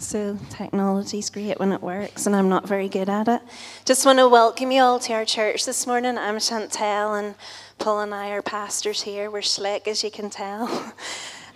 [0.00, 3.42] So technology's great when it works, and I'm not very good at it.
[3.84, 6.16] Just want to welcome you all to our church this morning.
[6.16, 7.34] I'm Chantel, and
[7.78, 9.30] Paul and I are pastors here.
[9.30, 10.94] We're slick, as you can tell.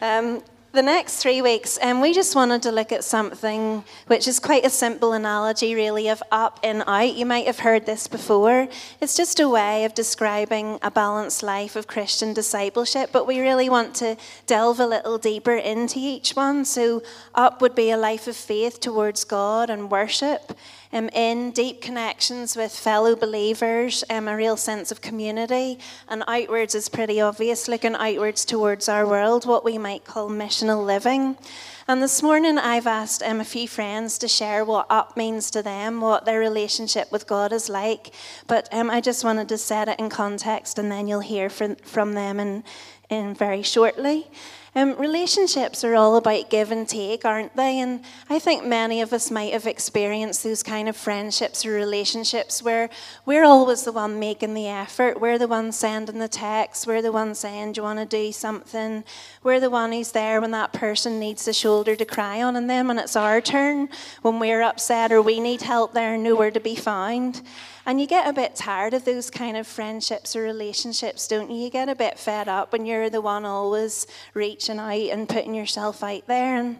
[0.02, 0.42] Um,
[0.74, 4.40] the next three weeks, and um, we just wanted to look at something which is
[4.40, 7.14] quite a simple analogy, really, of up and out.
[7.14, 8.66] You might have heard this before.
[9.00, 13.68] It's just a way of describing a balanced life of Christian discipleship, but we really
[13.68, 16.64] want to delve a little deeper into each one.
[16.64, 17.02] So,
[17.36, 20.58] up would be a life of faith towards God and worship
[20.94, 26.74] um, in deep connections with fellow believers, um, a real sense of community, and outwards
[26.76, 31.36] is pretty obvious, looking outwards towards our world, what we might call missional living.
[31.88, 35.62] And this morning, I've asked um, a few friends to share what up means to
[35.62, 38.14] them, what their relationship with God is like.
[38.46, 41.74] But um, I just wanted to set it in context, and then you'll hear from,
[41.76, 42.62] from them in,
[43.10, 44.28] in very shortly.
[44.76, 47.78] Um, relationships are all about give and take, aren't they?
[47.78, 52.60] And I think many of us might have experienced those kind of friendships or relationships
[52.60, 52.90] where
[53.24, 55.20] we're always the one making the effort.
[55.20, 56.88] We're the one sending the text.
[56.88, 59.04] We're the one saying, Do you want to do something?
[59.44, 62.56] We're the one who's there when that person needs a shoulder to cry on.
[62.56, 63.88] And then when it's our turn,
[64.22, 67.42] when we're upset or we need help, they're nowhere to be found.
[67.86, 71.64] And you get a bit tired of those kind of friendships or relationships, don't you?
[71.64, 75.54] You get a bit fed up when you're the one always reaching out and putting
[75.54, 76.56] yourself out there.
[76.56, 76.78] And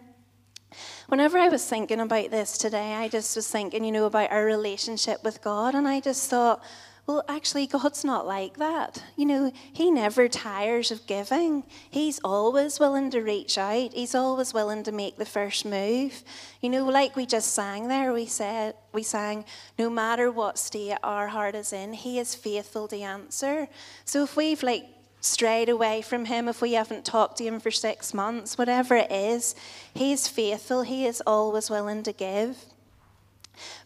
[1.09, 4.47] whenever I was thinking about this today, I just was thinking, you know, about our
[4.47, 5.75] relationship with God.
[5.75, 6.63] And I just thought,
[7.07, 9.03] well, actually, God's not like that.
[9.15, 11.65] You know, He never tires of giving.
[11.91, 16.23] He's always willing to reach out, He's always willing to make the first move.
[16.63, 19.45] You know, like we just sang there, we said, we sang,
[19.79, 23.69] no matter what state our heart is in, He is faithful to answer.
[24.07, 24.87] So if we've like
[25.21, 29.13] strayed away from Him, if we haven't talked to Him for six months, whatever it
[29.13, 29.55] is,
[29.93, 30.83] He's faithful.
[30.83, 32.57] He is always willing to give.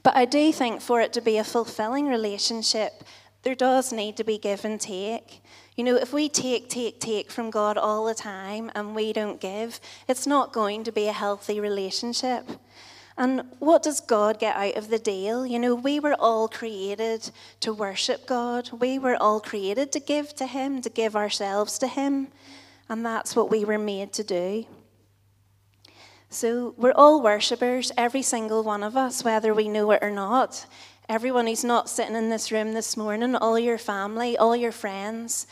[0.03, 3.05] But I do think for it to be a fulfilling relationship,
[3.43, 5.43] there does need to be give and take.
[5.77, 9.41] You know, if we take, take, take from God all the time and we don't
[9.41, 12.49] give, it's not going to be a healthy relationship.
[13.17, 15.45] And what does God get out of the deal?
[15.45, 18.71] You know, we were all created to worship God.
[18.73, 22.29] We were all created to give to Him, to give ourselves to Him.
[22.89, 24.67] And that's what we were made to do.
[26.31, 30.67] So we're all worshippers, every single one of us, whether we know it or not.
[31.09, 35.47] Everyone who's not sitting in this room this morning, all your family, all your friends,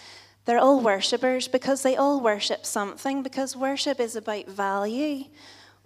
[0.44, 5.24] they're all worshippers because they all worship something, because worship is about value.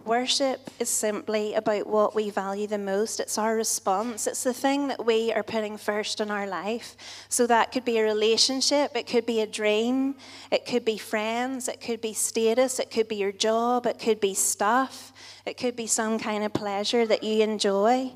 [0.05, 3.19] Worship is simply about what we value the most.
[3.19, 4.25] It's our response.
[4.25, 6.95] It's the thing that we are putting first in our life.
[7.29, 10.15] So that could be a relationship, it could be a dream,
[10.51, 14.19] it could be friends, it could be status, it could be your job, it could
[14.19, 15.13] be stuff,
[15.45, 18.11] it could be some kind of pleasure that you enjoy.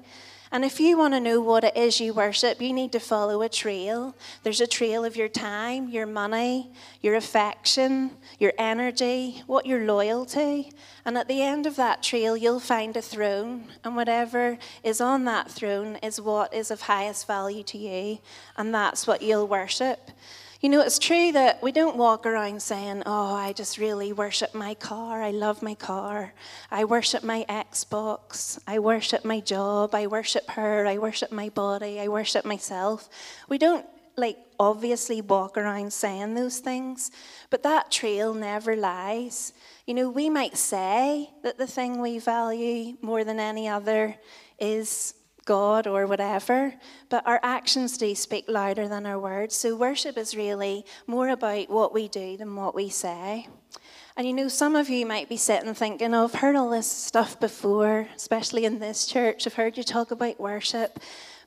[0.56, 3.42] And if you want to know what it is you worship, you need to follow
[3.42, 4.16] a trail.
[4.44, 6.72] There's a trail of your time, your money,
[7.02, 10.64] your affection, your energy, what you're loyal to.
[11.04, 13.66] And at the end of that trail, you'll find a throne.
[13.84, 18.20] And whatever is on that throne is what is of highest value to you.
[18.56, 20.10] And that's what you'll worship.
[20.66, 24.56] You know, it's true that we don't walk around saying, Oh, I just really worship
[24.56, 25.22] my car.
[25.22, 26.34] I love my car.
[26.72, 28.58] I worship my Xbox.
[28.66, 29.94] I worship my job.
[29.94, 30.88] I worship her.
[30.88, 32.00] I worship my body.
[32.00, 33.10] I worship myself.
[33.48, 33.86] We don't,
[34.18, 37.12] like, obviously walk around saying those things,
[37.52, 39.54] but that trail never lies.
[39.86, 44.16] You know, we might say that the thing we value more than any other
[44.58, 45.14] is
[45.46, 46.74] God or whatever,
[47.10, 49.56] but our actions do speak louder than our words.
[49.56, 53.48] So worship is really more about what we do than what we say.
[54.18, 56.90] And you know, some of you might be sitting thinking, oh, I've heard all this
[56.90, 59.46] stuff before, especially in this church.
[59.46, 61.00] I've heard you talk about worship.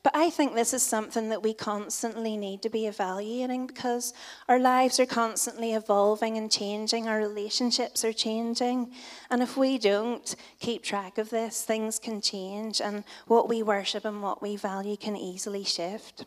[0.08, 4.14] But I think this is something that we constantly need to be evaluating because
[4.48, 8.90] our lives are constantly evolving and changing, our relationships are changing.
[9.28, 14.06] And if we don't keep track of this, things can change, and what we worship
[14.06, 16.24] and what we value can easily shift.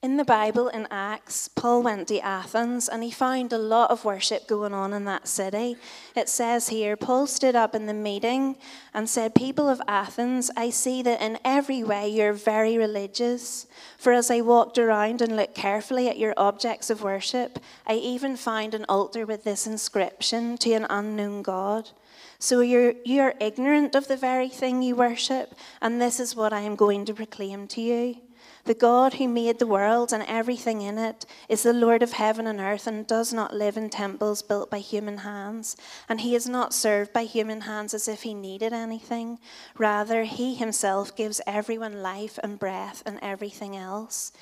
[0.00, 4.04] In the Bible, in Acts, Paul went to Athens and he found a lot of
[4.04, 5.76] worship going on in that city.
[6.14, 8.58] It says here Paul stood up in the meeting
[8.94, 13.66] and said, People of Athens, I see that in every way you're very religious.
[13.98, 18.36] For as I walked around and looked carefully at your objects of worship, I even
[18.36, 21.90] found an altar with this inscription to an unknown God.
[22.38, 26.60] So you're, you're ignorant of the very thing you worship, and this is what I
[26.60, 28.27] am going to proclaim to you.
[28.64, 32.46] The God who made the world and everything in it is the Lord of heaven
[32.46, 35.76] and earth and does not live in temples built by human hands.
[36.08, 39.38] And he is not served by human hands as if he needed anything.
[39.76, 44.32] Rather, he himself gives everyone life and breath and everything else.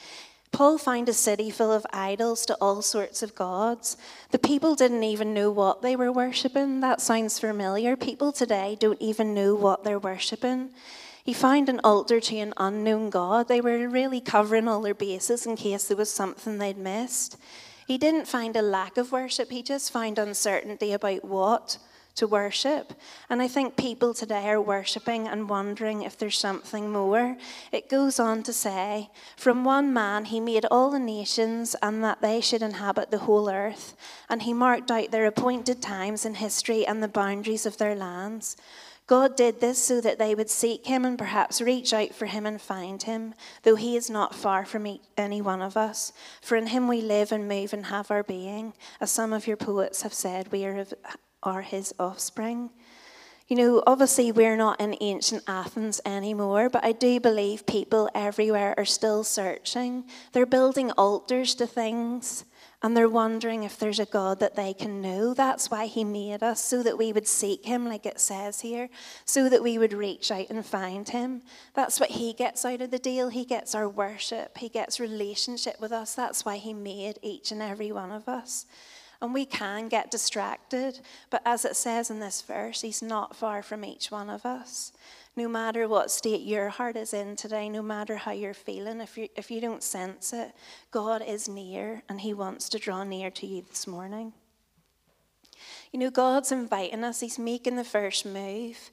[0.52, 3.96] Paul found a city full of idols to all sorts of gods.
[4.30, 6.80] The people didn't even know what they were worshipping.
[6.80, 7.96] That sounds familiar.
[7.96, 10.70] People today don't even know what they're worshipping.
[11.26, 13.48] He found an altar to an unknown God.
[13.48, 17.36] They were really covering all their bases in case there was something they'd missed.
[17.84, 21.78] He didn't find a lack of worship, he just found uncertainty about what
[22.14, 22.92] to worship.
[23.28, 27.36] And I think people today are worshipping and wondering if there's something more.
[27.72, 32.20] It goes on to say, From one man he made all the nations, and that
[32.20, 33.96] they should inhabit the whole earth.
[34.30, 38.56] And he marked out their appointed times in history and the boundaries of their lands.
[39.06, 42.44] God did this so that they would seek him and perhaps reach out for him
[42.44, 46.12] and find him, though he is not far from any one of us.
[46.42, 48.72] For in him we live and move and have our being.
[49.00, 50.86] As some of your poets have said, we are,
[51.44, 52.70] are his offspring.
[53.46, 58.74] You know, obviously, we're not in ancient Athens anymore, but I do believe people everywhere
[58.76, 60.02] are still searching.
[60.32, 62.44] They're building altars to things
[62.82, 65.34] and they're wondering if there's a God that they can know.
[65.34, 68.88] That's why He made us, so that we would seek Him, like it says here,
[69.24, 71.42] so that we would reach out and find Him.
[71.74, 73.28] That's what He gets out of the deal.
[73.28, 76.14] He gets our worship, He gets relationship with us.
[76.14, 78.66] That's why He made each and every one of us.
[79.20, 83.62] And we can get distracted, but as it says in this verse, He's not far
[83.62, 84.92] from each one of us
[85.36, 89.18] no matter what state your heart is in today, no matter how you're feeling, if
[89.18, 90.52] you, if you don't sense it,
[90.90, 94.32] God is near and He wants to draw near to you this morning.
[95.92, 98.90] You know, God's inviting us, He's making the first move.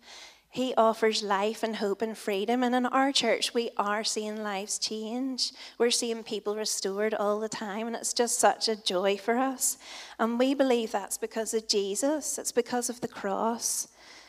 [0.53, 2.61] He offers life and hope and freedom.
[2.61, 5.51] And in our church, we are seeing lives change.
[5.79, 7.87] We're seeing people restored all the time.
[7.87, 9.79] And it's just such a joy for us.
[10.19, 13.87] And we believe that's because of Jesus, it's because of the cross.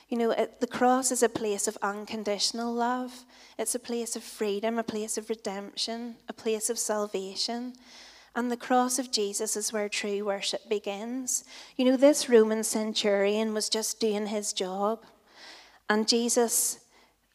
[0.08, 3.26] You know, it, the cross is a place of unconditional love.
[3.58, 7.74] It's a place of freedom, a place of redemption, a place of salvation.
[8.34, 11.44] And the cross of Jesus is where true worship begins.
[11.76, 15.04] You know, this Roman centurion was just doing his job,
[15.88, 16.80] and Jesus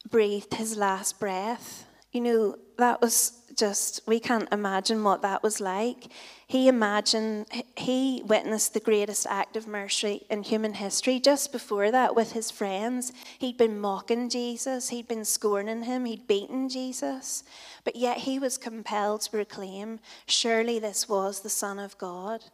[0.09, 1.85] breathed his last breath.
[2.11, 6.07] You know, that was just, we can't imagine what that was like.
[6.47, 11.19] He imagined, he witnessed the greatest act of mercy in human history.
[11.19, 16.27] Just before that, with his friends, he'd been mocking Jesus, he'd been scorning him, he'd
[16.27, 17.43] beaten Jesus.
[17.83, 22.45] But yet he was compelled to proclaim, surely this was the Son of God.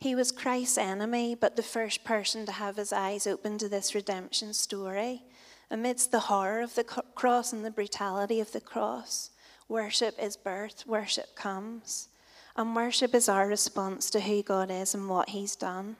[0.00, 3.94] He was Christ's enemy, but the first person to have his eyes open to this
[3.94, 5.22] redemption story.
[5.70, 9.30] Amidst the horror of the cross and the brutality of the cross,
[9.68, 12.08] Worship is birth, worship comes.
[12.54, 15.96] And worship is our response to who God is and what He's done.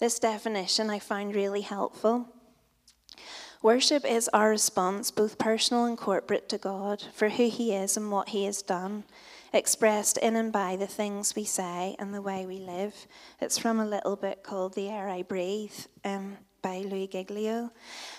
[0.00, 2.28] This definition I find really helpful.
[3.62, 8.10] Worship is our response, both personal and corporate, to God for who He is and
[8.10, 9.04] what He has done,
[9.52, 12.94] expressed in and by the things we say and the way we live.
[13.40, 17.70] It's from a little book called The Air I Breathe um, by Louis Giglio.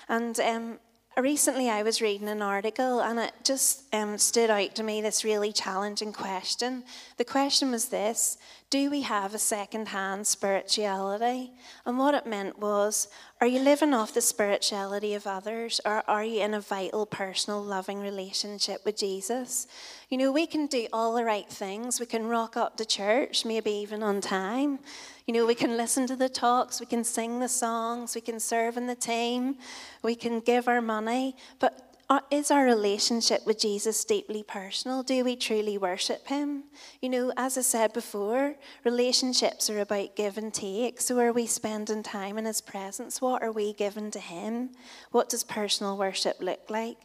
[0.07, 0.79] And um,
[1.17, 5.23] recently I was reading an article and it just um, stood out to me this
[5.23, 6.83] really challenging question.
[7.17, 8.37] The question was this
[8.69, 11.51] Do we have a second hand spirituality?
[11.85, 13.07] And what it meant was
[13.41, 17.61] Are you living off the spirituality of others or are you in a vital, personal,
[17.61, 19.67] loving relationship with Jesus?
[20.09, 21.99] You know, we can do all the right things.
[21.99, 24.79] We can rock up to church, maybe even on time.
[25.29, 28.39] You know, we can listen to the talks, we can sing the songs, we can
[28.39, 29.57] serve in the team,
[30.01, 31.35] we can give our money.
[31.59, 31.99] But
[32.31, 35.03] is our relationship with Jesus deeply personal?
[35.03, 36.63] Do we truly worship Him?
[36.99, 40.99] You know, as I said before, relationships are about give and take.
[40.99, 43.21] So, are we spending time in His presence?
[43.21, 44.71] What are we giving to Him?
[45.11, 46.97] What does personal worship look like?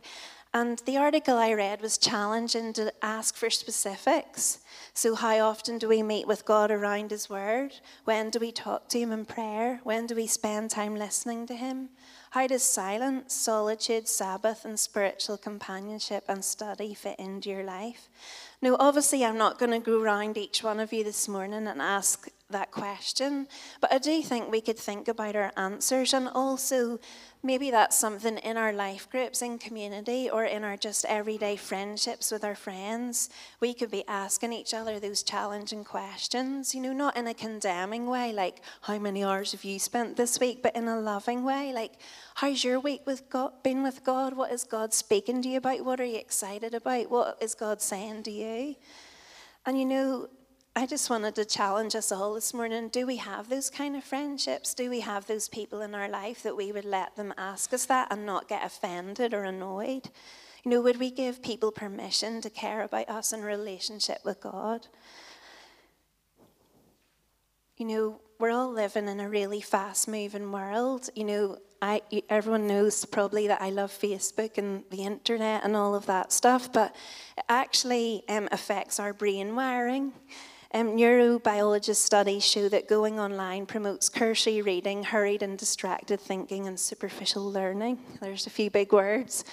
[0.56, 4.60] And the article I read was challenging to ask for specifics.
[4.92, 7.74] So, how often do we meet with God around His Word?
[8.04, 9.80] When do we talk to Him in prayer?
[9.82, 11.88] When do we spend time listening to Him?
[12.30, 18.08] How does silence, solitude, Sabbath, and spiritual companionship and study fit into your life?
[18.62, 21.82] Now, obviously, I'm not going to go around each one of you this morning and
[21.82, 23.46] ask that question.
[23.80, 26.98] But I do think we could think about our answers and also
[27.42, 32.30] maybe that's something in our life groups in community or in our just everyday friendships
[32.30, 33.28] with our friends.
[33.60, 38.06] We could be asking each other those challenging questions, you know, not in a condemning
[38.06, 41.72] way, like, how many hours have you spent this week, but in a loving way,
[41.74, 41.94] like,
[42.36, 44.34] how's your week with God, been with God?
[44.34, 45.84] What is God speaking to you about?
[45.84, 47.10] What are you excited about?
[47.10, 48.76] What is God saying to you?
[49.66, 50.28] And you know,
[50.76, 52.88] I just wanted to challenge us all this morning.
[52.88, 54.74] Do we have those kind of friendships?
[54.74, 57.86] Do we have those people in our life that we would let them ask us
[57.86, 60.10] that and not get offended or annoyed?
[60.64, 64.88] You know, would we give people permission to care about us in relationship with God?
[67.76, 71.08] You know, we're all living in a really fast moving world.
[71.14, 75.94] You know, I, everyone knows probably that I love Facebook and the internet and all
[75.94, 76.96] of that stuff, but
[77.38, 80.12] it actually um, affects our brain wiring.
[80.74, 86.80] Um, neurobiologist studies show that going online promotes cursory reading, hurried and distracted thinking, and
[86.80, 88.00] superficial learning.
[88.20, 89.44] There's a few big words.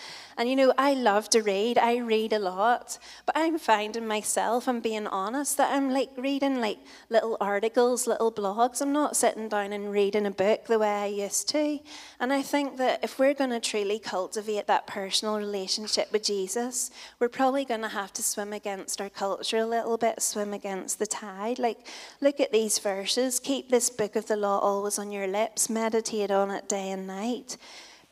[0.42, 1.78] And you know, I love to read.
[1.78, 6.60] I read a lot, but I'm finding myself, I'm being honest, that I'm like reading
[6.60, 6.80] like
[7.12, 8.82] little articles, little blogs.
[8.82, 11.78] I'm not sitting down and reading a book the way I used to.
[12.20, 16.90] And I think that if we're going to truly cultivate that personal relationship with Jesus,
[17.20, 20.98] we're probably going to have to swim against our culture a little bit, swim against
[20.98, 21.60] the tide.
[21.60, 21.86] Like,
[22.20, 23.40] look at these verses.
[23.40, 27.06] Keep this book of the law always on your lips, meditate on it day and
[27.06, 27.58] night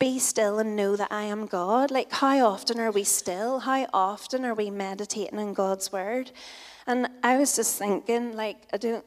[0.00, 1.92] be still and know that I am God.
[1.92, 3.60] Like, how often are we still?
[3.60, 6.32] How often are we meditating on God's word?
[6.86, 9.04] And I was just thinking, like, I don't,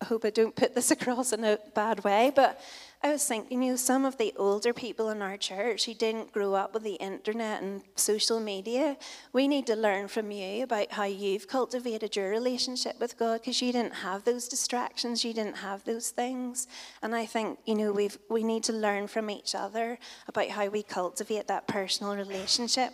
[0.00, 2.60] I hope I don't put this across in a bad way, but
[3.02, 6.32] I was thinking, you know, some of the older people in our church who didn't
[6.32, 8.96] grow up with the internet and social media,
[9.32, 13.60] we need to learn from you about how you've cultivated your relationship with God because
[13.60, 16.66] you didn't have those distractions, you didn't have those things.
[17.02, 20.68] And I think, you know, we've, we need to learn from each other about how
[20.68, 22.92] we cultivate that personal relationship.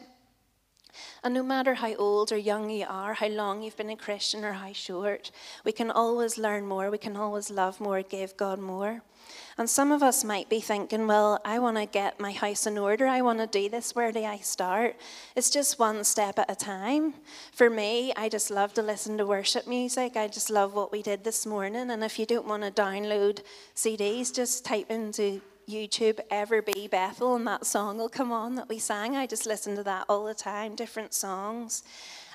[1.25, 4.45] And no matter how old or young you are, how long you've been a Christian
[4.45, 5.31] or how short,
[5.65, 9.03] we can always learn more, we can always love more, give God more.
[9.59, 12.79] And some of us might be thinking, well, I want to get my house in
[12.79, 13.07] order.
[13.07, 13.95] I want to do this.
[13.95, 14.97] Where do I start?
[15.37, 17.15] It's just one step at a time.
[17.53, 20.17] For me, I just love to listen to worship music.
[20.17, 21.91] I just love what we did this morning.
[21.91, 23.43] And if you don't want to download
[23.77, 28.69] CDs, just type into YouTube Ever Be Bethel, and that song will come on that
[28.69, 29.17] we sang.
[29.17, 31.83] I just listen to that all the time, different songs.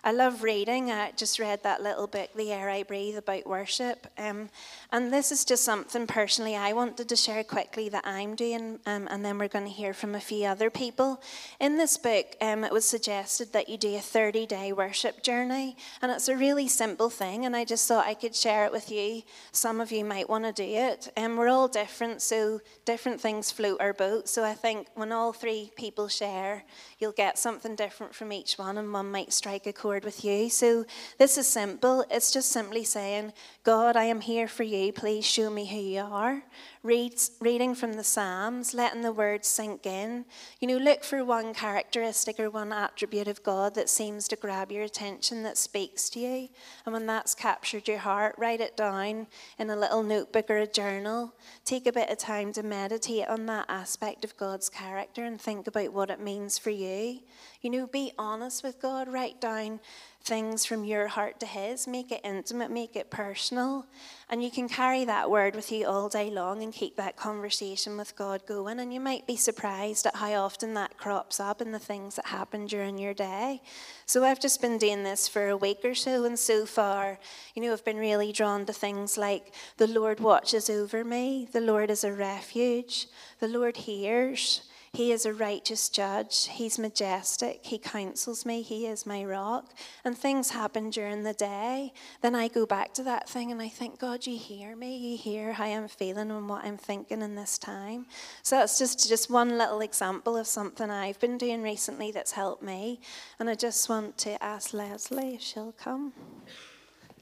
[0.08, 0.90] I love reading.
[0.90, 4.08] I just read that little book, The Air I Breathe, about worship.
[4.18, 4.48] Um,
[4.90, 9.10] and this is just something personally I wanted to share quickly that I'm doing, um,
[9.12, 11.22] and then we're going to hear from a few other people.
[11.60, 15.76] In this book, um, it was suggested that you do a 30 day worship journey,
[16.02, 18.90] and it's a really simple thing, and I just thought I could share it with
[18.90, 19.24] you.
[19.52, 21.12] Some of you might want to do it.
[21.18, 24.30] Um, we're all different, so different things float our boat.
[24.30, 26.64] So I think when all three people share,
[26.98, 30.50] you'll get something different from each one, and one might strike a chord with you.
[30.50, 30.86] So
[31.18, 32.06] this is simple.
[32.10, 34.92] It's just simply saying, God, I am here for you.
[34.92, 36.44] Please show me who you are.
[36.88, 40.24] Reads, reading from the Psalms, letting the words sink in.
[40.62, 44.72] You know, look for one characteristic or one attribute of God that seems to grab
[44.72, 46.48] your attention, that speaks to you.
[46.86, 49.28] And when that's captured your heart, write it down
[49.60, 51.34] in a little notebook or a journal.
[51.66, 55.68] Take a bit of time to meditate on that aspect of God's character and think
[55.68, 57.20] about what it means for you.
[57.60, 59.12] You know, be honest with God.
[59.12, 59.82] Write down
[60.28, 61.88] things from your heart to His.
[61.88, 63.86] Make it intimate, make it personal.
[64.30, 67.96] And you can carry that word with you all day long and keep that conversation
[67.96, 68.80] with God going.
[68.80, 72.28] And you might be surprised at how often that crops up in the things that
[72.28, 73.62] happen during your day.
[74.06, 77.20] So I've just been doing this for a week or so, and so far,
[77.56, 81.62] you know, I've been really drawn to things like the Lord watches over me, the
[81.62, 83.08] Lord is a refuge,
[83.40, 84.62] the Lord hears.
[84.98, 86.48] He is a righteous judge.
[86.48, 87.60] He's majestic.
[87.62, 88.64] He counsels me.
[88.64, 89.76] He is my rock.
[90.04, 91.94] And things happen during the day.
[92.24, 94.98] Then I go back to that thing and I think, God, you hear me.
[94.98, 98.08] You hear how I'm feeling and what I'm thinking in this time.
[98.42, 102.64] So that's just, just one little example of something I've been doing recently that's helped
[102.64, 103.00] me.
[103.38, 106.12] And I just want to ask Leslie if she'll come.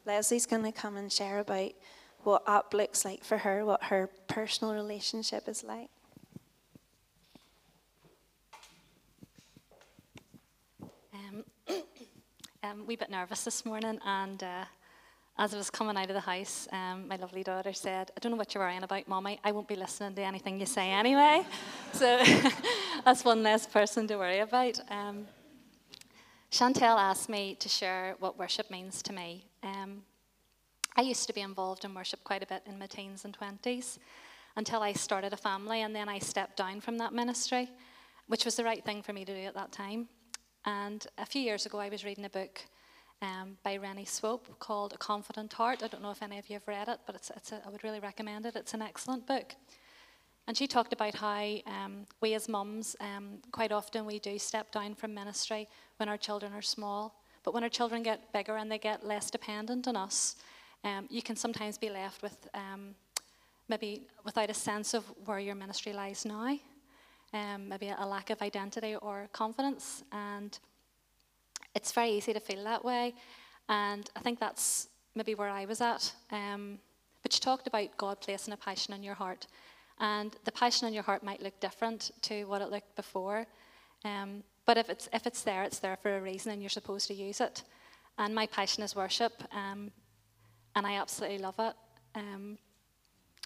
[0.06, 1.72] Leslie's going to come and share about
[2.24, 5.90] what up looks like for her, what her personal relationship is like.
[12.66, 14.66] Um, a wee bit nervous this morning, and uh,
[15.38, 18.32] as I was coming out of the house, um, my lovely daughter said, I don't
[18.32, 19.40] know what you're worrying about, Mommy.
[19.44, 21.46] I won't be listening to anything you say anyway.
[21.94, 22.24] so
[23.06, 24.80] that's one less person to worry about.
[24.90, 25.28] Um,
[26.52, 29.46] Chantel asked me to share what worship means to me.
[29.62, 30.04] Um,
[30.96, 34.00] I used to be involved in worship quite a bit in my teens and 20s
[34.56, 37.70] until I started a family, and then I stepped down from that ministry,
[38.28, 40.08] which was the right thing for me to do at that time.
[40.66, 42.60] And a few years ago, I was reading a book
[43.22, 45.84] um, by Renee Swope called A Confident Heart.
[45.84, 47.70] I don't know if any of you have read it, but it's, it's a, I
[47.70, 48.56] would really recommend it.
[48.56, 49.54] It's an excellent book.
[50.48, 54.72] And she talked about how um, we as mums, um, quite often we do step
[54.72, 55.68] down from ministry
[55.98, 57.22] when our children are small.
[57.44, 60.36] But when our children get bigger and they get less dependent on us,
[60.84, 62.96] um, you can sometimes be left with um,
[63.70, 66.58] maybe without a sense of where your ministry lies now,
[67.36, 70.04] um, maybe a lack of identity or confidence.
[70.12, 70.58] And
[71.76, 73.14] it's very easy to feel that way.
[73.68, 76.12] And I think that's maybe where I was at.
[76.32, 76.80] Um,
[77.22, 79.48] but you talked about God placing a passion in your heart.
[80.00, 83.46] And the passion in your heart might look different to what it looked before.
[84.04, 87.08] Um, but if it's, if it's there, it's there for a reason and you're supposed
[87.08, 87.64] to use it.
[88.18, 89.92] And my passion is worship, um,
[90.76, 91.74] and I absolutely love it.
[92.16, 92.58] Um,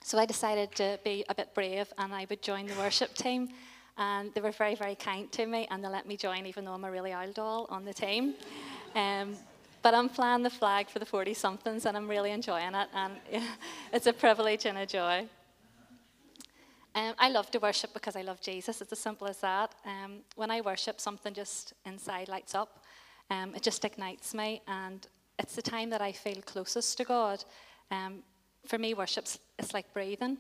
[0.03, 3.50] so I decided to be a bit brave and I would join the worship team.
[3.99, 6.71] And they were very, very kind to me, and they let me join, even though
[6.71, 8.33] I'm a really old doll on the team.
[8.95, 9.35] Um,
[9.81, 13.13] but I'm flying the flag for the 40 somethings, and I'm really enjoying it, and
[13.93, 15.27] it's a privilege and a joy.
[16.95, 18.81] Um, I love to worship because I love Jesus.
[18.81, 19.75] It's as simple as that.
[19.85, 22.83] Um, when I worship, something just inside lights up.
[23.29, 25.05] Um, it just ignites me, and
[25.37, 27.43] it's the time that I feel closest to God.
[27.91, 28.23] Um,
[28.65, 29.27] for me, worship
[29.59, 30.37] is like breathing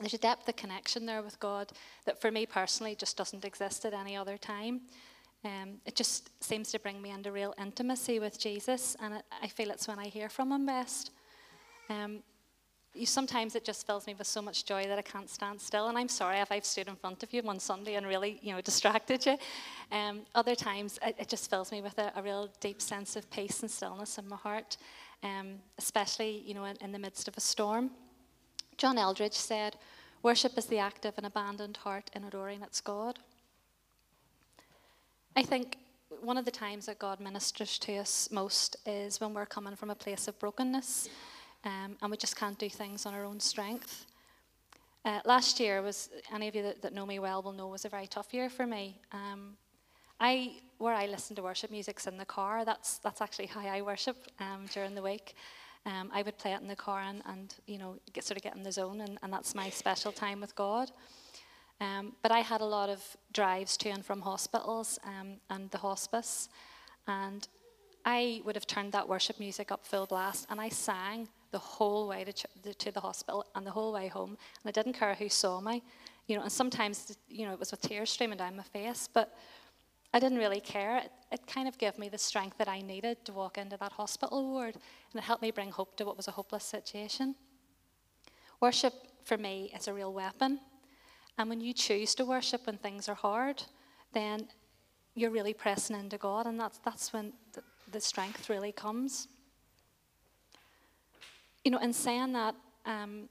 [0.00, 1.72] there's a depth of connection there with God
[2.06, 4.80] that for me personally just doesn't exist at any other time.
[5.44, 9.46] Um, it just seems to bring me into real intimacy with Jesus, and it, I
[9.46, 11.12] feel it's when I hear from Him best.
[11.88, 12.22] Um,
[12.94, 15.88] you, sometimes it just fills me with so much joy that I can't stand still.
[15.88, 18.52] And I'm sorry if I've stood in front of you one Sunday and really, you
[18.52, 19.38] know, distracted you.
[19.92, 23.30] Um, other times it, it, just fills me with a, a, real deep sense of
[23.30, 24.76] peace and stillness in my heart,
[25.22, 27.90] um, especially, you know, in, in the midst of a storm.
[28.80, 29.76] John Eldredge said,
[30.22, 33.18] Worship is the active and abandoned heart in adoring its God.
[35.36, 35.76] I think
[36.22, 39.90] one of the times that God ministers to us most is when we're coming from
[39.90, 41.10] a place of brokenness
[41.62, 44.06] um, and we just can't do things on our own strength.
[45.04, 47.84] Uh, last year was, any of you that, that, know me well will know, was
[47.84, 48.96] a very tough year for me.
[49.12, 49.58] Um,
[50.18, 52.64] I, where I listen to worship music's in the car.
[52.64, 55.34] That's that's actually how I worship um, during the week.
[55.86, 58.42] Um, I would play it in the car and, and you know, get, sort of
[58.42, 60.90] get in the zone, and, and that's my special time with God.
[61.80, 65.78] Um, but I had a lot of drives to and from hospitals um, and the
[65.78, 66.50] hospice,
[67.06, 67.48] and
[68.04, 72.06] I would have turned that worship music up full blast, and I sang the whole
[72.06, 72.46] way to, ch-
[72.78, 75.82] to the hospital and the whole way home, and I didn't care who saw me,
[76.26, 76.42] you know.
[76.42, 79.34] And sometimes, you know, it was with tears streaming down my face, but
[80.12, 80.98] I didn't really care.
[80.98, 83.92] It, it, kind of gave me the strength that I needed to walk into that
[83.92, 87.36] hospital ward, and it helped me bring hope to what was a hopeless situation.
[88.60, 88.92] Worship,
[89.24, 90.58] for me, is a real weapon.
[91.38, 93.62] And when you choose to worship when things are hard,
[94.12, 94.48] then
[95.14, 99.28] you're really pressing into God, and that's, that's when the, the strength really comes.
[101.64, 103.28] You know, in saying that, um,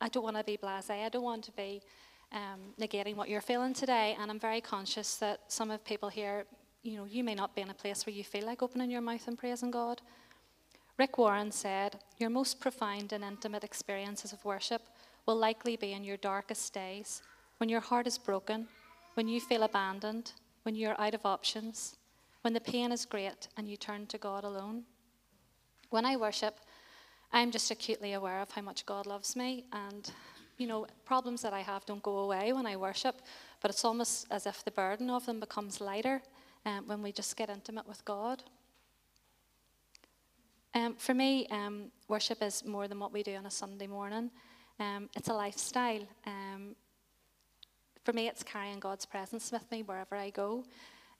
[0.00, 0.90] I don't want to be blase.
[0.90, 1.82] I don't want to be
[2.32, 4.16] um, negating what you're feeling today.
[4.20, 6.44] And I'm very conscious that some of people here,
[6.82, 9.00] you know, you may not be in a place where you feel like opening your
[9.00, 10.00] mouth and praising God.
[10.98, 14.82] Rick Warren said, Your most profound and intimate experiences of worship
[15.26, 17.22] will likely be in your darkest days,
[17.58, 18.68] when your heart is broken,
[19.14, 21.96] when you feel abandoned, when you're out of options,
[22.42, 24.84] when the pain is great and you turn to God alone.
[25.90, 26.60] When I worship,
[27.32, 30.10] I'm just acutely aware of how much God loves me and
[30.60, 33.22] you know, problems that I have don't go away when I worship,
[33.62, 36.20] but it's almost as if the burden of them becomes lighter
[36.66, 38.42] um, when we just get intimate with God.
[40.74, 44.30] Um, for me, um, worship is more than what we do on a Sunday morning.
[44.78, 46.06] Um, it's a lifestyle.
[46.26, 46.76] Um,
[48.04, 50.64] for me, it's carrying God's presence with me wherever I go.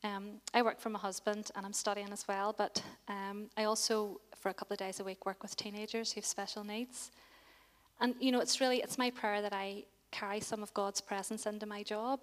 [0.04, 4.50] Um, I work for my husband and I'm studying as well, but I also, for
[4.50, 7.10] a couple of days a week, work with teenagers who have special needs.
[8.00, 11.46] And, you know, it's really, it's my prayer that I carry some of God's presence
[11.46, 12.20] into my job.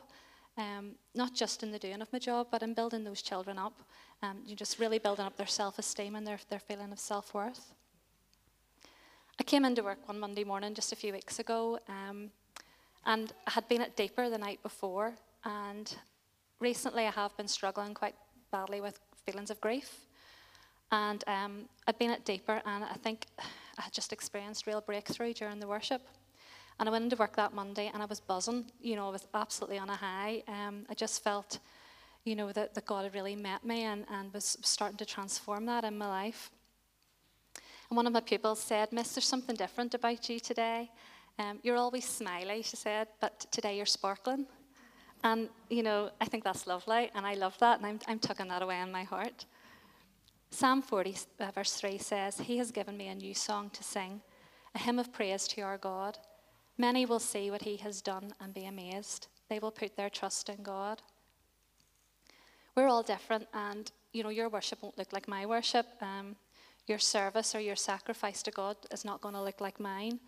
[0.58, 3.80] Um, not just in the doing of my job, but in building those children up.
[4.24, 7.34] Um, you're just really building up their self esteem and their, their feeling of self
[7.36, 7.76] worth.
[9.40, 12.32] I came into work one Monday morning just a few weeks ago, um,
[13.06, 15.14] and I had been at Deeper the night before.
[15.46, 15.96] And
[16.60, 18.16] recently, I have been struggling quite
[18.52, 20.08] badly with feelings of grief.
[20.92, 23.28] And um, I'd been at Deeper, and I think
[23.78, 26.08] I had just experienced real breakthrough during the worship.
[26.80, 28.66] And I went into work that Monday and I was buzzing.
[28.82, 30.44] You know, I was absolutely on a high.
[30.48, 31.60] Um, I just felt,
[32.24, 35.66] you know, that, that God had really met me and, and was starting to transform
[35.66, 36.52] that in my life.
[37.90, 40.92] And one of my pupils said, Miss, there's something different about you today.
[41.40, 44.46] Um, you're always smiley, she said, but today you're sparkling.
[45.24, 48.48] And, you know, I think that's lovely, and I love that, and I'm, I'm tucking
[48.50, 49.46] that away in my heart.
[50.50, 54.22] Psalm 40, uh, verse 3 says, He has given me a new song to sing,
[54.74, 56.18] a hymn of praise to our God.
[56.78, 59.28] Many will see what He has done and be amazed.
[59.50, 61.02] They will put their trust in God.
[62.76, 65.88] We're all different, and, you know, your worship won't look like my worship.
[66.02, 66.36] Um,
[66.88, 70.20] your service or your sacrifice to God is not going to look like mine.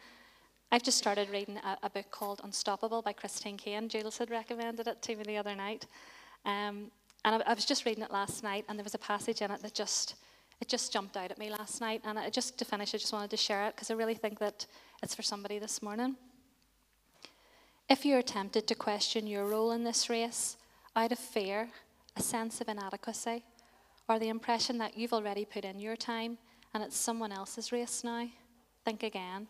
[0.72, 3.90] I've just started reading a, a, book called Unstoppable by Christine Caine.
[3.90, 5.88] Jules had recommended it to me the other night.
[6.46, 6.92] Um,
[7.26, 9.52] and I, I, was just reading it last night, and there was a passage in
[9.52, 10.16] it that just
[10.62, 12.02] it just jumped out at me last night.
[12.04, 14.40] And I, just to finish, I just wanted to share it because I really think
[14.40, 14.66] that
[15.02, 16.18] it's for somebody this morning.
[17.90, 20.58] If you're tempted to question your role in this race
[20.96, 21.70] out of fear,
[22.16, 23.44] a sense of inadequacy,
[24.08, 26.38] or the impression that you've already put in your time
[26.74, 28.28] and it's someone else's race now,
[28.86, 29.48] think again.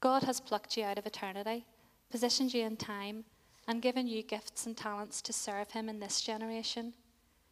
[0.00, 1.64] God has plucked you out of eternity,
[2.10, 3.24] positioned you in time,
[3.70, 6.92] and given you gifts and talents to serve Him in this generation.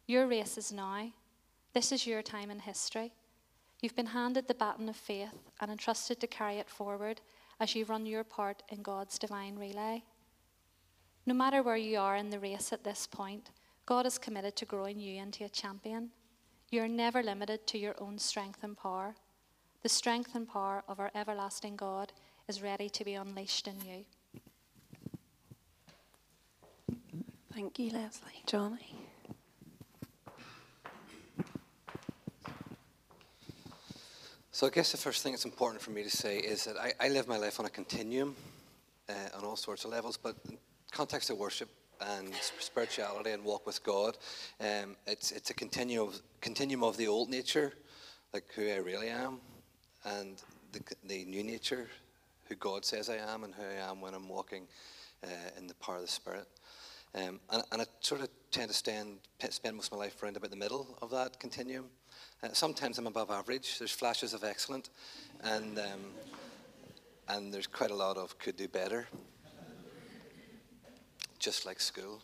[0.05, 1.13] Your race is now.
[1.73, 3.13] This is your time in history.
[3.79, 7.21] You've been handed the baton of faith and entrusted to carry it forward
[7.61, 10.03] as you run your part in God's divine relay.
[11.25, 13.51] No matter where you are in the race at this point,
[13.85, 16.09] God is committed to growing you into a champion.
[16.69, 19.15] You are never limited to your own strength and power.
[19.83, 22.11] The strength and power of our everlasting God
[22.49, 24.03] is ready to be unleashed in you.
[27.59, 28.41] Thank you, Leslie.
[28.45, 28.95] Johnny.
[34.53, 36.93] So I guess the first thing that's important for me to say is that I,
[37.01, 38.37] I live my life on a continuum
[39.09, 40.57] uh, on all sorts of levels, but in
[40.93, 41.67] context of worship
[41.99, 44.17] and spirituality and walk with God,
[44.61, 47.73] um, it's, it's a continuum of, continuum of the old nature,
[48.33, 49.39] like who I really am,
[50.05, 50.41] and
[50.71, 51.89] the, the new nature,
[52.45, 54.65] who God says I am and who I am when I'm walking
[55.25, 56.47] uh, in the power of the Spirit.
[57.15, 59.17] Um, and, and, I sort of tend to stand,
[59.49, 61.85] spend most of my life around about the middle of that continuum.
[62.43, 63.79] Uh, sometimes I'm above average.
[63.79, 64.89] There's flashes of excellent,
[65.41, 66.11] and um,
[67.27, 69.07] and there's quite a lot of could do better.
[71.39, 72.21] Just like school.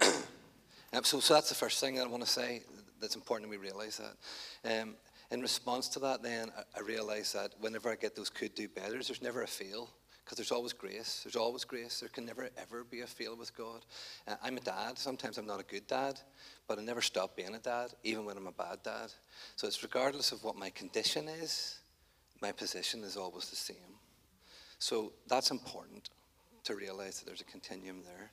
[0.00, 2.62] um, so, so that's the first thing that I want to say.
[3.00, 4.82] That's important that we realise that.
[4.82, 4.94] Um,
[5.30, 8.68] in response to that, then, I, I realise that whenever I get those could do
[8.68, 9.90] betters, there's never a fail
[10.26, 11.20] because there's always grace.
[11.22, 12.00] There's always grace.
[12.00, 13.86] There can never, ever be a fail with God.
[14.26, 14.98] Uh, I'm a dad.
[14.98, 16.18] Sometimes I'm not a good dad,
[16.66, 19.12] but I never stop being a dad, even when I'm a bad dad.
[19.54, 21.78] So it's regardless of what my condition is,
[22.42, 23.76] my position is always the same.
[24.80, 26.10] So that's important
[26.64, 28.32] to realize that there's a continuum there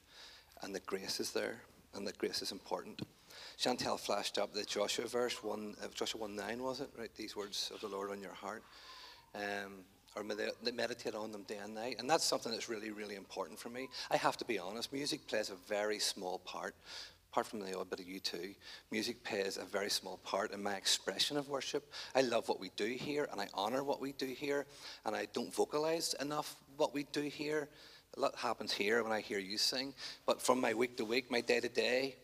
[0.63, 1.62] and that grace is there
[1.93, 3.03] and that grace is important.
[3.60, 6.89] Chantel flashed up the Joshua verse, one, uh, Joshua 1 9, was it?
[6.97, 7.13] Right?
[7.15, 8.63] These words of the Lord on your heart.
[9.36, 11.95] Um, or meditate on them day and night.
[11.99, 13.89] And that's something that's really, really important for me.
[14.12, 16.76] I have to be honest, music plays a very small part.
[17.32, 18.54] Apart from the odd bit of U2,
[18.91, 21.91] music plays a very small part in my expression of worship.
[22.13, 24.67] I love what we do here, and I honor what we do here,
[25.04, 27.69] and I don't vocalize enough what we do here.
[28.17, 29.95] A lot happens here when I hear you sing,
[30.28, 32.17] but from my week to week, my day to day,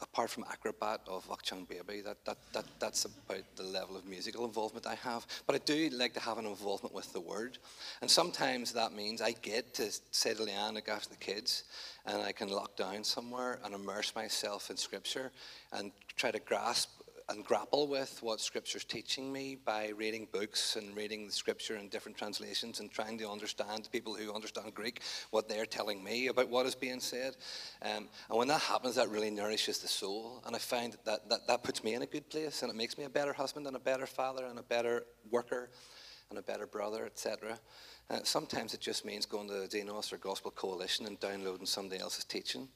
[0.00, 4.44] apart from acrobat of Achtung Baby, that, that, that, that's about the level of musical
[4.44, 5.26] involvement I have.
[5.46, 7.58] But I do like to have an involvement with the word.
[8.00, 11.64] And sometimes that means I get to say to Leanne, look after the kids,
[12.06, 15.32] and I can lock down somewhere and immerse myself in scripture
[15.72, 16.90] and try to grasp
[17.30, 21.88] and grapple with what Scripture's teaching me by reading books and reading the Scripture in
[21.88, 26.48] different translations and trying to understand people who understand Greek what they're telling me about
[26.48, 27.36] what is being said.
[27.82, 30.42] Um, and when that happens, that really nourishes the soul.
[30.46, 32.96] And I find that, that that puts me in a good place and it makes
[32.96, 35.70] me a better husband and a better father and a better worker
[36.30, 37.58] and a better brother, etc.
[38.10, 42.00] Uh, sometimes it just means going to the Dinos or Gospel Coalition and downloading somebody
[42.00, 42.66] else's teaching.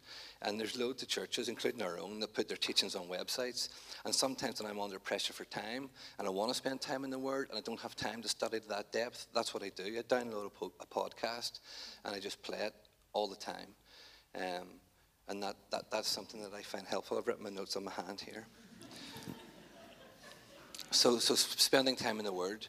[0.42, 3.70] And there's loads of churches, including our own, that put their teachings on websites.
[4.04, 7.10] And sometimes when I'm under pressure for time and I want to spend time in
[7.10, 9.70] the Word and I don't have time to study to that depth, that's what I
[9.74, 9.84] do.
[9.84, 11.60] I download a, po- a podcast
[12.04, 12.74] and I just play it
[13.14, 13.68] all the time.
[14.34, 14.68] Um,
[15.28, 17.16] and that, that, that's something that I find helpful.
[17.16, 18.46] I've written my notes on my hand here.
[20.90, 22.66] so, so spending time in the Word.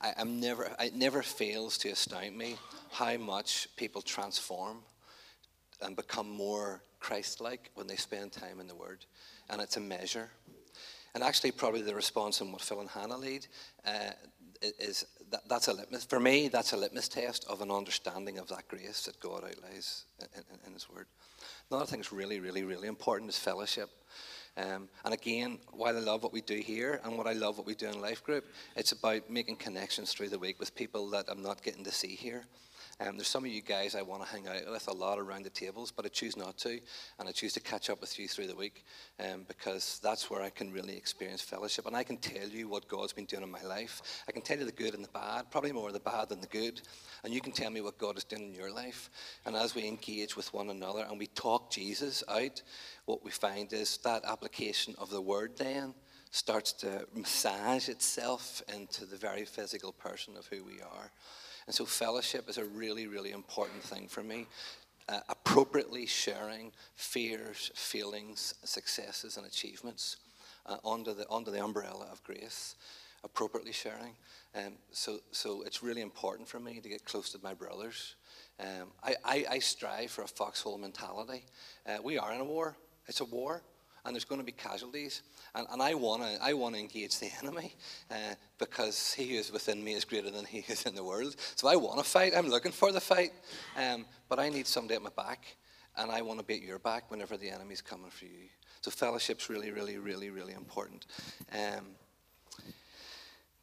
[0.00, 2.56] I, am never, it never fails to astound me
[2.90, 4.78] how much people transform
[5.80, 9.04] and become more Christ like when they spend time in the Word.
[9.48, 10.30] And it's a measure.
[11.14, 13.46] And actually, probably the response in what Phil and Hannah lead
[13.86, 14.10] uh,
[14.60, 18.48] is that, that's a litmus, for me, that's a litmus test of an understanding of
[18.48, 21.06] that grace that God outlays in, in, in His Word.
[21.70, 23.90] Another thing that's really, really, really important is fellowship.
[24.58, 27.66] Um, and again, while I love what we do here and what I love what
[27.66, 31.26] we do in Life Group, it's about making connections through the week with people that
[31.28, 32.44] I'm not getting to see here.
[32.98, 35.44] Um, there's some of you guys I want to hang out with a lot around
[35.44, 36.80] the tables, but I choose not to,
[37.18, 38.86] and I choose to catch up with you through the week
[39.20, 41.86] um, because that's where I can really experience fellowship.
[41.86, 44.24] And I can tell you what God's been doing in my life.
[44.26, 46.46] I can tell you the good and the bad, probably more the bad than the
[46.46, 46.80] good.
[47.22, 49.10] And you can tell me what God is doing in your life.
[49.44, 52.62] And as we engage with one another and we talk Jesus out,
[53.04, 55.92] what we find is that application of the word then
[56.36, 61.10] starts to massage itself into the very physical person of who we are.
[61.66, 64.46] And so, fellowship is a really, really important thing for me.
[65.08, 70.18] Uh, appropriately sharing fears, feelings, successes, and achievements
[70.66, 72.74] uh, under, the, under the umbrella of grace.
[73.24, 74.12] Appropriately sharing.
[74.54, 78.14] Um, so, so, it's really important for me to get close to my brothers.
[78.60, 81.44] Um, I, I, I, strive for a foxhole mentality.
[81.86, 83.62] Uh, we are in a war, it's a war
[84.06, 85.22] and there's going to be casualties.
[85.56, 87.74] And, and I want to I wanna engage the enemy
[88.10, 91.34] uh, because he who is within me is greater than he is in the world.
[91.56, 92.34] So I want to fight.
[92.36, 93.32] I'm looking for the fight.
[93.76, 95.56] Um, but I need somebody at my back,
[95.96, 98.50] and I want to be at your back whenever the enemy's coming for you.
[98.82, 101.06] So fellowship's really, really, really, really important.
[101.52, 101.86] Um,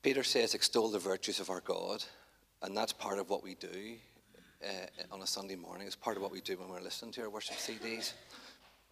[0.01, 2.03] Peter says, extol the virtues of our God,
[2.61, 3.95] and that's part of what we do
[4.61, 5.87] uh, on a Sunday morning.
[5.87, 8.13] It's part of what we do when we're listening to our worship CDs.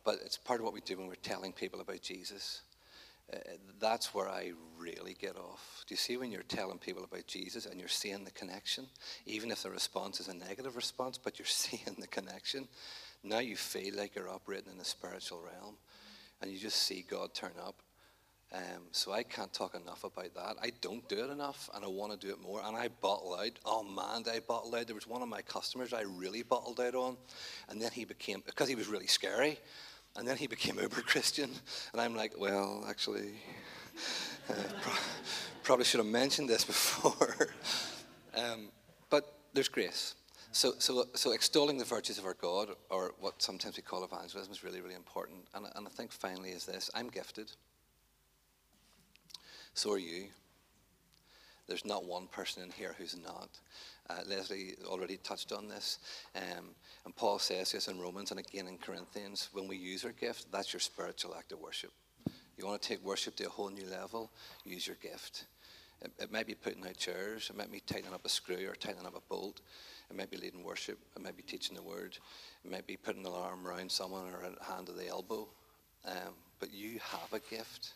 [0.03, 2.61] But it's part of what we do when we're telling people about Jesus.
[3.79, 5.83] That's where I really get off.
[5.87, 8.87] Do you see when you're telling people about Jesus and you're seeing the connection?
[9.25, 12.67] Even if the response is a negative response, but you're seeing the connection,
[13.23, 15.75] now you feel like you're operating in the spiritual realm
[16.41, 17.75] and you just see God turn up.
[18.53, 20.57] Um, so I can't talk enough about that.
[20.61, 22.61] I don't do it enough, and I want to do it more.
[22.61, 23.51] And I bottle out.
[23.63, 24.87] Oh man, I bottle out.
[24.87, 27.15] There was one of my customers I really bottled out on,
[27.69, 29.57] and then he became because he was really scary.
[30.15, 31.51] And then he became uber Christian.
[31.93, 33.33] And I'm like, well, actually,
[34.49, 34.93] uh, pro-
[35.63, 37.49] probably should have mentioned this before.
[38.35, 38.69] um,
[39.09, 40.15] but there's grace.
[40.53, 44.51] So, so, so extolling the virtues of our God, or what sometimes we call evangelism,
[44.51, 45.45] is really, really important.
[45.53, 47.51] And, and I think finally is this I'm gifted.
[49.73, 50.25] So are you.
[51.67, 53.47] There's not one person in here who's not.
[54.11, 55.99] Uh, Leslie already touched on this.
[56.35, 56.69] Um,
[57.05, 60.51] and Paul says this in Romans and again in Corinthians when we use our gift,
[60.51, 61.91] that's your spiritual act of worship.
[62.57, 64.31] You want to take worship to a whole new level,
[64.65, 65.45] use your gift.
[66.01, 68.75] It, it might be putting out chairs, it might be tightening up a screw or
[68.75, 69.61] tightening up a bolt,
[70.09, 72.17] it might be leading worship, it might be teaching the word,
[72.65, 75.47] it might be putting an arm around someone or a hand to the elbow.
[76.05, 77.93] Um, but you have a gift,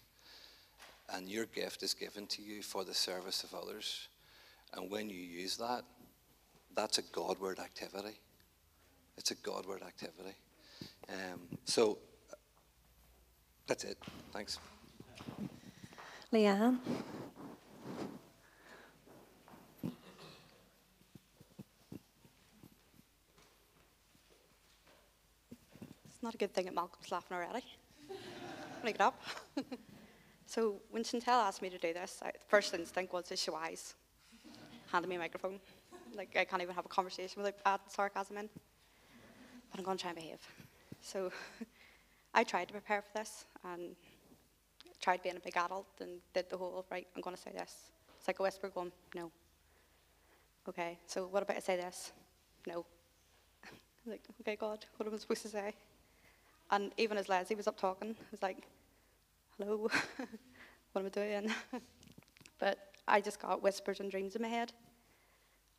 [1.14, 4.08] and your gift is given to you for the service of others.
[4.74, 5.84] And when you use that,
[6.76, 8.20] that's a Godward activity.
[9.18, 10.36] It's a Godward activity.
[11.10, 11.98] Um, so
[13.68, 13.98] that's it.
[14.34, 14.60] Thanks.
[16.34, 16.78] Leanne.
[26.06, 27.64] It's not a good thing that Malcolm's laughing already.
[28.84, 29.22] Make it up.
[30.46, 33.96] so when Chantel asked me to do this, I, first instinct was, is she wise?
[34.92, 35.60] Handed me a microphone.
[36.16, 38.50] Like, I can't even have a conversation without adding sarcasm in.
[39.72, 40.40] But I'm going to try and behave.
[41.02, 41.32] So
[42.34, 43.96] I tried to prepare for this and
[45.02, 47.92] tried being a big adult and did the whole, right, I'm going to say this.
[48.18, 49.32] It's like a whisper going, no.
[50.68, 52.12] Okay, so what about I say this?
[52.66, 52.86] No.
[54.08, 55.74] like, okay, God, what am I supposed to say?
[56.72, 58.68] And even as Leslie was up talking, I was like,
[59.58, 59.88] hello,
[60.92, 61.52] what am I doing?
[62.58, 64.74] but I just got whispers and dreams in my head.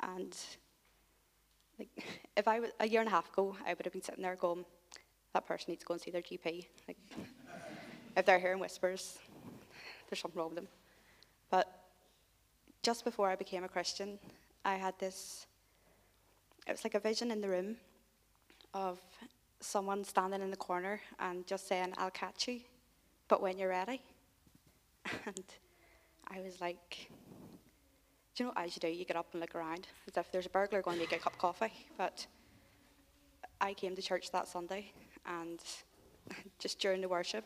[0.00, 0.36] And
[1.78, 1.88] like,
[2.36, 4.36] if I was a year and a half ago, I would have been sitting there
[4.36, 4.64] going,
[5.34, 6.66] that person needs to go and see their GP.
[6.88, 6.98] Like,
[8.16, 9.18] if they're hearing whispers,
[10.08, 10.68] there's something wrong with them.
[11.50, 11.66] But
[12.82, 14.18] just before I became a Christian,
[14.64, 15.46] I had this,
[16.66, 17.76] it was like a vision in the room
[18.74, 18.98] of
[19.60, 22.60] someone standing in the corner and just saying, I'll catch you,
[23.28, 24.00] but when you're ready.
[25.26, 25.44] And
[26.28, 27.08] I was like,
[28.38, 28.88] you know as you do?
[28.88, 31.22] You get up and look around as if there's a burglar going to get a
[31.22, 31.72] cup of coffee.
[31.96, 32.26] But
[33.60, 34.92] I came to church that Sunday,
[35.24, 35.60] and
[36.58, 37.44] just during the worship,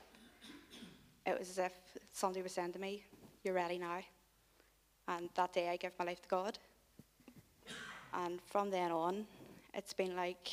[1.27, 1.73] it was as if
[2.13, 3.05] somebody was saying to me,
[3.45, 4.01] You're ready now.
[5.09, 6.59] And that day I gave my life to God.
[8.13, 9.25] And from then on,
[9.75, 10.51] it's been like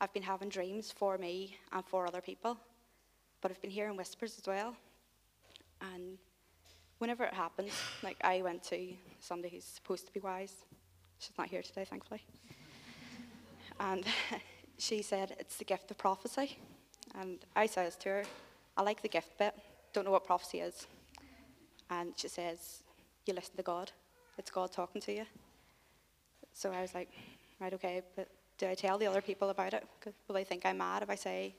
[0.00, 2.58] I've been having dreams for me and for other people,
[3.40, 4.76] but I've been hearing whispers as well.
[5.80, 6.18] And
[7.04, 7.70] whenever it happens,
[8.02, 10.54] like I went to somebody who's supposed to be wise.
[11.18, 12.22] She's not here today, thankfully.
[13.78, 14.06] And
[14.78, 16.56] she said it's the gift of prophecy.
[17.20, 18.22] And I says to her,
[18.78, 19.54] I like the gift bit.
[19.92, 20.86] Don't know what prophecy is.
[21.90, 22.82] And she says,
[23.26, 23.92] You listen to God.
[24.38, 25.26] It's God talking to you.
[26.54, 27.10] So I was like,
[27.60, 29.86] Right, okay, but do I tell the other people about it?
[30.26, 31.54] Will they think I'm mad if I say,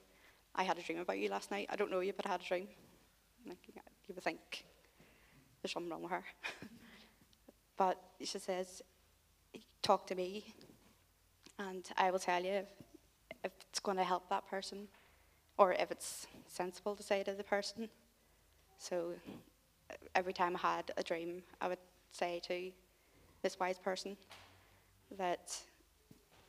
[0.56, 1.68] I had a dream about you last night?
[1.70, 2.68] I don't know you, but I had a dream.
[3.48, 3.60] Like,
[4.08, 4.66] you would think
[5.66, 6.24] there's something wrong with her.
[7.78, 8.84] but she says,
[9.82, 10.54] Talk to me,
[11.58, 12.66] and I will tell you if,
[13.44, 14.88] if it's going to help that person
[15.58, 17.90] or if it's sensible to say to the person.
[18.78, 19.14] So
[20.14, 21.80] every time I had a dream, I would
[22.12, 22.72] say to
[23.42, 24.16] this wise person
[25.18, 25.58] that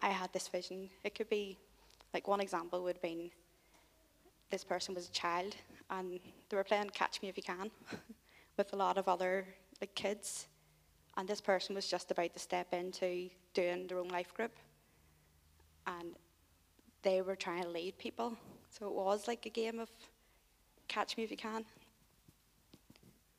[0.02, 0.90] I had this vision.
[1.04, 1.56] It could be,
[2.12, 3.30] like, one example would have been
[4.50, 5.56] this person was a child
[5.88, 7.70] and they were playing Catch Me If You Can
[8.56, 9.46] with a lot of other
[9.80, 10.48] like kids.
[11.16, 14.52] And this person was just about to step into doing their own life group.
[15.86, 16.16] And
[17.02, 18.36] they were trying to lead people.
[18.68, 19.90] So it was like a game of
[20.88, 21.64] catch me if you can.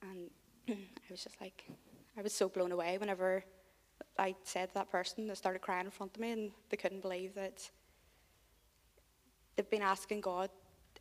[0.01, 0.29] And
[0.69, 1.65] I was just like,
[2.17, 3.43] I was so blown away whenever
[4.17, 7.01] I said to that person, they started crying in front of me and they couldn't
[7.01, 7.69] believe that
[9.55, 10.49] they've been asking God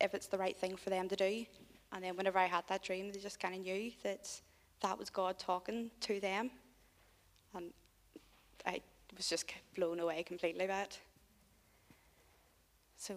[0.00, 1.46] if it's the right thing for them to do.
[1.92, 4.28] And then whenever I had that dream, they just kind of knew that
[4.82, 6.50] that was God talking to them.
[7.54, 7.72] And
[8.66, 8.80] I
[9.16, 11.00] was just blown away completely by it.
[12.98, 13.14] So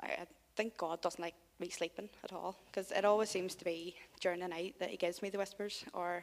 [0.00, 3.94] I, think God doesn't like me sleeping at all because it always seems to be
[4.20, 6.22] during the night that He gives me the whispers or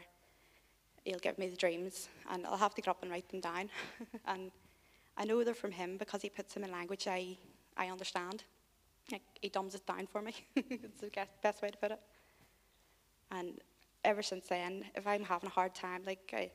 [1.05, 3.69] He'll give me the dreams and I'll have to get up and write them down.
[4.25, 4.51] and
[5.17, 7.37] I know they're from Him because He puts them in language I,
[7.77, 8.43] I understand.
[9.11, 10.33] Like, he dumbs it down for me.
[10.55, 11.99] it's the best way to put it.
[13.31, 13.59] And
[14.03, 16.51] ever since then, if I'm having a hard time, like I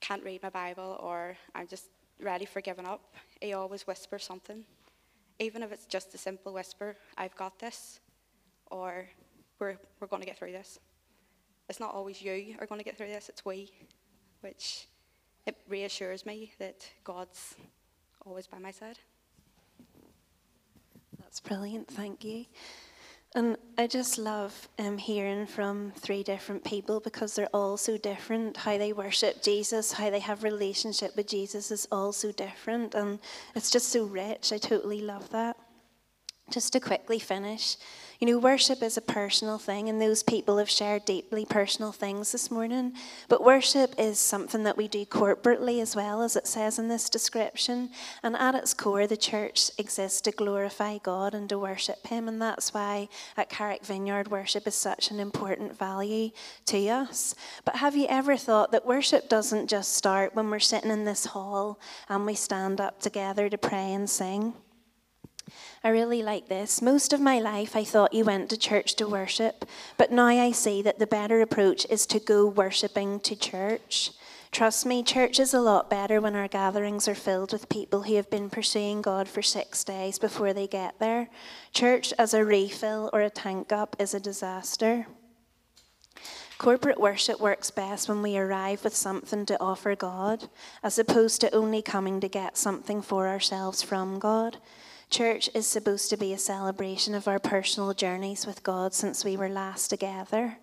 [0.00, 1.88] can't read my Bible or I'm just
[2.20, 4.64] ready for giving up, he always whispers something.
[5.38, 8.00] Even if it's just a simple whisper, I've got this,
[8.70, 9.08] or
[9.58, 10.78] we're, we're going to get through this.
[11.68, 13.72] It's not always you are going to get through this, it's we,
[14.42, 14.86] which
[15.46, 17.56] it reassures me that God's
[18.24, 18.98] always by my side.
[21.34, 22.44] That's brilliant, thank you.
[23.34, 28.56] And I just love um, hearing from three different people because they're all so different.
[28.58, 33.18] How they worship Jesus, how they have relationship with Jesus is all so different, and
[33.56, 34.52] it's just so rich.
[34.52, 35.56] I totally love that.
[36.50, 37.78] Just to quickly finish,
[38.20, 42.32] you know, worship is a personal thing, and those people have shared deeply personal things
[42.32, 42.92] this morning.
[43.28, 47.10] But worship is something that we do corporately as well, as it says in this
[47.10, 47.90] description.
[48.22, 52.28] And at its core, the church exists to glorify God and to worship Him.
[52.28, 56.30] And that's why at Carrick Vineyard, worship is such an important value
[56.66, 57.34] to us.
[57.64, 61.26] But have you ever thought that worship doesn't just start when we're sitting in this
[61.26, 64.54] hall and we stand up together to pray and sing?
[65.84, 66.80] I really like this.
[66.80, 69.66] Most of my life, I thought you went to church to worship,
[69.98, 74.12] but now I see that the better approach is to go worshipping to church.
[74.50, 78.14] Trust me, church is a lot better when our gatherings are filled with people who
[78.14, 81.28] have been pursuing God for six days before they get there.
[81.74, 85.06] Church as a refill or a tank up is a disaster.
[86.56, 90.48] Corporate worship works best when we arrive with something to offer God,
[90.82, 94.56] as opposed to only coming to get something for ourselves from God.
[95.10, 99.36] Church is supposed to be a celebration of our personal journeys with God since we
[99.36, 100.58] were last together.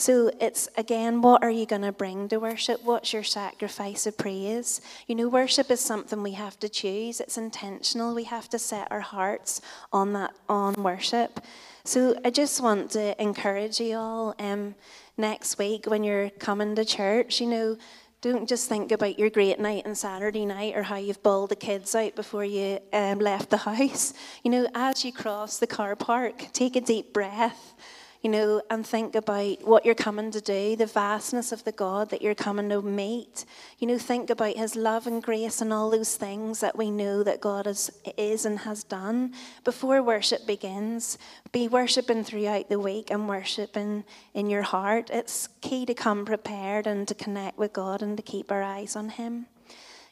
[0.00, 2.82] So it's again, what are you going to bring to worship?
[2.84, 4.80] What's your sacrifice of praise?
[5.06, 7.20] You know, worship is something we have to choose.
[7.20, 8.14] It's intentional.
[8.14, 9.60] We have to set our hearts
[9.92, 11.40] on that on worship.
[11.84, 14.74] So I just want to encourage you all um,
[15.18, 17.38] next week when you're coming to church.
[17.38, 17.76] You know,
[18.20, 21.56] don't just think about your great night on Saturday night or how you've bawled the
[21.56, 24.12] kids out before you um, left the house.
[24.42, 27.74] You know, as you cross the car park, take a deep breath
[28.22, 32.10] you know, and think about what you're coming to do, the vastness of the God
[32.10, 33.46] that you're coming to meet.
[33.78, 37.22] You know, think about his love and grace and all those things that we know
[37.22, 39.32] that God is, is and has done
[39.64, 41.16] before worship begins.
[41.50, 44.04] Be worshiping throughout the week and worshiping
[44.34, 45.08] in your heart.
[45.10, 48.96] It's key to come prepared and to connect with God and to keep our eyes
[48.96, 49.46] on him.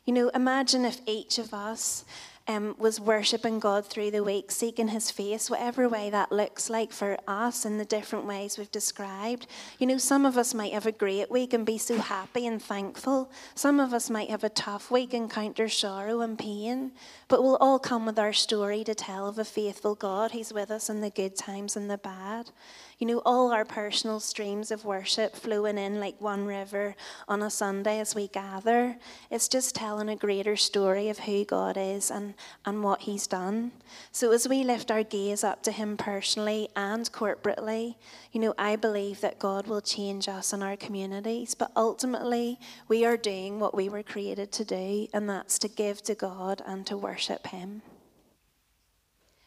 [0.06, 2.06] You know, imagine if each of us
[2.48, 6.92] um, was worshipping God through the week, seeking His face, whatever way that looks like
[6.92, 9.46] for us in the different ways we've described.
[9.78, 12.60] You know, some of us might have a great week and be so happy and
[12.60, 13.30] thankful.
[13.54, 16.92] Some of us might have a tough week, encounter sorrow and pain.
[17.28, 20.30] But we'll all come with our story to tell of a faithful God.
[20.30, 22.50] He's with us in the good times and the bad.
[22.98, 26.96] You know, all our personal streams of worship flowing in like one river
[27.28, 28.96] on a Sunday as we gather.
[29.30, 32.34] It's just telling a greater story of who God is and,
[32.64, 33.70] and what He's done.
[34.10, 37.94] So as we lift our gaze up to Him personally and corporately,
[38.32, 41.54] you know, I believe that God will change us and our communities.
[41.54, 46.02] But ultimately, we are doing what we were created to do, and that's to give
[46.02, 47.82] to God and to worship Him.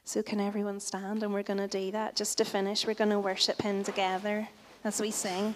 [0.04, 1.24] So, can everyone stand?
[1.24, 2.18] And we're going to do that.
[2.18, 4.50] Just to finish, we're going to worship Him together
[4.84, 5.56] as we sing.